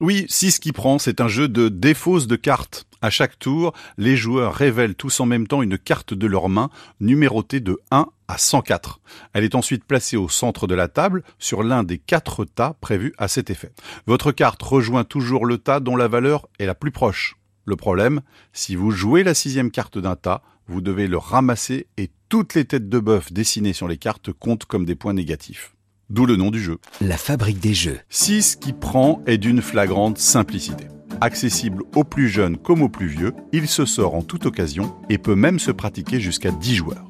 [0.00, 2.86] Oui, 6 qui prend, c'est un jeu de défausse de cartes.
[3.02, 6.70] À chaque tour, les joueurs révèlent tous en même temps une carte de leur main,
[7.00, 9.00] numérotée de 1 à 104.
[9.32, 13.12] Elle est ensuite placée au centre de la table, sur l'un des quatre tas prévus
[13.18, 13.72] à cet effet.
[14.06, 17.34] Votre carte rejoint toujours le tas dont la valeur est la plus proche.
[17.64, 18.20] Le problème,
[18.52, 22.66] si vous jouez la sixième carte d'un tas, vous devez le ramasser et toutes les
[22.66, 25.74] têtes de bœuf dessinées sur les cartes comptent comme des points négatifs.
[26.10, 26.78] D'où le nom du jeu.
[27.02, 27.98] La fabrique des jeux.
[28.08, 30.86] 6 qui prend est d'une flagrante simplicité.
[31.20, 35.18] Accessible aux plus jeunes comme aux plus vieux, il se sort en toute occasion et
[35.18, 37.04] peut même se pratiquer jusqu'à 10 joueurs.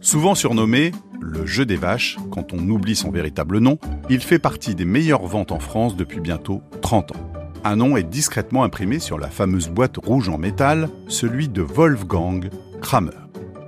[0.00, 3.78] Souvent surnommé le jeu des vaches, quand on oublie son véritable nom,
[4.08, 7.32] il fait partie des meilleures ventes en France depuis bientôt 30 ans.
[7.64, 12.48] Un nom est discrètement imprimé sur la fameuse boîte rouge en métal, celui de Wolfgang
[12.80, 13.10] Kramer.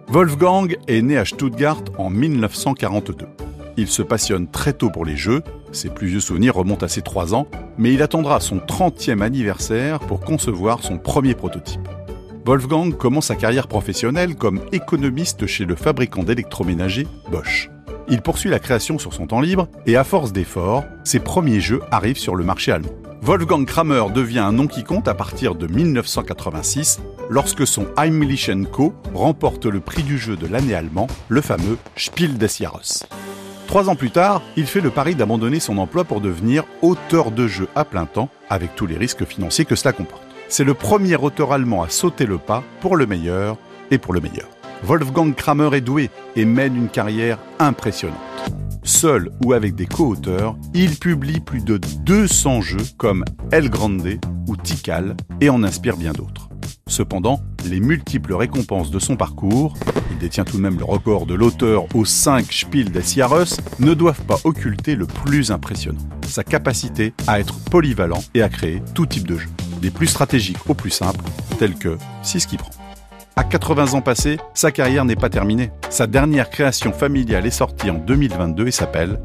[0.06, 3.26] Wolfgang est né à Stuttgart en 1942.
[3.78, 7.00] Il se passionne très tôt pour les jeux, ses plus vieux souvenirs remontent à ses
[7.00, 7.46] 3 ans,
[7.78, 11.88] mais il attendra son 30e anniversaire pour concevoir son premier prototype.
[12.44, 17.70] Wolfgang commence sa carrière professionnelle comme économiste chez le fabricant d'électroménager Bosch.
[18.08, 21.82] Il poursuit la création sur son temps libre et à force d'efforts, ses premiers jeux
[21.92, 22.90] arrivent sur le marché allemand.
[23.22, 26.98] Wolfgang Kramer devient un nom qui compte à partir de 1986
[27.30, 28.92] lorsque son Heimlich Co.
[29.14, 33.06] remporte le prix du jeu de l'année allemand, le fameux Spiel des Jahres.
[33.68, 37.46] Trois ans plus tard, il fait le pari d'abandonner son emploi pour devenir auteur de
[37.46, 40.22] jeux à plein temps, avec tous les risques financiers que cela comporte.
[40.48, 43.58] C'est le premier auteur allemand à sauter le pas pour le meilleur
[43.90, 44.48] et pour le meilleur.
[44.84, 48.16] Wolfgang Kramer est doué et mène une carrière impressionnante.
[48.84, 54.56] Seul ou avec des co-auteurs, il publie plus de 200 jeux comme El Grande ou
[54.56, 56.48] Tikal et en inspire bien d'autres.
[56.86, 59.74] Cependant, les multiples récompenses de son parcours,
[60.10, 63.94] il détient tout de même le record de l'auteur aux 5 Spiel des Jahres, ne
[63.94, 69.06] doivent pas occulter le plus impressionnant, sa capacité à être polyvalent et à créer tout
[69.06, 69.48] type de jeu,
[69.80, 71.24] des plus stratégiques aux plus simples,
[71.58, 72.70] tels que 6 qui prend.
[73.36, 75.70] À 80 ans passés, sa carrière n'est pas terminée.
[75.90, 79.20] Sa dernière création familiale est sortie en 2022 et s'appelle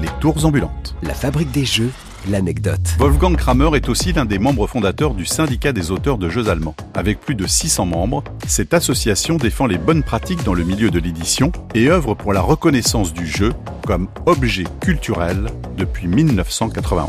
[0.00, 0.96] Les Tours ambulantes.
[1.02, 1.90] La fabrique des jeux,
[2.28, 2.96] l'anecdote.
[2.98, 6.74] Wolfgang Kramer est aussi l'un des membres fondateurs du syndicat des auteurs de jeux allemands.
[6.94, 10.98] Avec plus de 600 membres, cette association défend les bonnes pratiques dans le milieu de
[10.98, 13.52] l'édition et œuvre pour la reconnaissance du jeu
[13.86, 15.46] comme objet culturel
[15.76, 17.08] depuis 1991.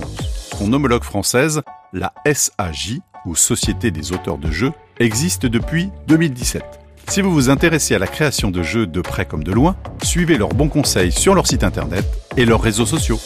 [0.58, 1.62] Son homologue française,
[1.94, 6.64] la SAJ, ou Société des auteurs de jeux, existe depuis 2017.
[7.10, 10.38] Si vous vous intéressez à la création de jeux de près comme de loin, suivez
[10.38, 12.06] leurs bons conseils sur leur site internet
[12.38, 13.20] et leurs réseaux sociaux.